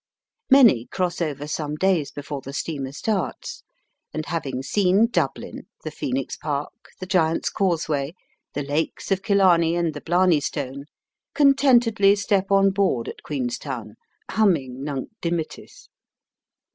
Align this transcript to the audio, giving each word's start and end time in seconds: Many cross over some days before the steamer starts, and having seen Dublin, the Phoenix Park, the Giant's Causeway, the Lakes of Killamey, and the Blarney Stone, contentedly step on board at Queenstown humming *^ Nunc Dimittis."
Many 0.49 0.85
cross 0.87 1.21
over 1.21 1.47
some 1.47 1.75
days 1.75 2.09
before 2.09 2.41
the 2.41 2.53
steamer 2.53 2.91
starts, 2.91 3.61
and 4.11 4.25
having 4.25 4.63
seen 4.63 5.05
Dublin, 5.05 5.67
the 5.83 5.91
Phoenix 5.91 6.35
Park, 6.35 6.73
the 6.99 7.05
Giant's 7.05 7.51
Causeway, 7.51 8.15
the 8.55 8.63
Lakes 8.63 9.11
of 9.11 9.21
Killamey, 9.21 9.75
and 9.75 9.93
the 9.93 10.01
Blarney 10.01 10.39
Stone, 10.39 10.85
contentedly 11.35 12.15
step 12.15 12.49
on 12.49 12.71
board 12.71 13.07
at 13.09 13.21
Queenstown 13.21 13.93
humming 14.31 14.77
*^ 14.77 14.77
Nunc 14.77 15.09
Dimittis." 15.21 15.89